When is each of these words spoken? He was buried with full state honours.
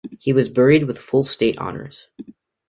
He 0.17 0.33
was 0.33 0.49
buried 0.49 0.85
with 0.85 0.97
full 0.97 1.23
state 1.23 1.59
honours. 1.59 2.07